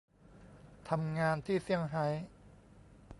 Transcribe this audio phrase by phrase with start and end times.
[0.89, 2.05] ทำงานที่ เซี่ยงไฮ้